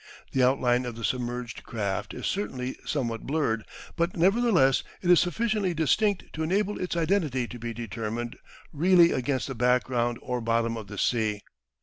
[0.31, 3.65] The outline of the submerged craft is certainly somewhat blurred,
[3.95, 8.39] but nevertheless it is sufficiently distinct to enable its identity to be determined
[8.73, 11.43] really against the background or bottom of the sea.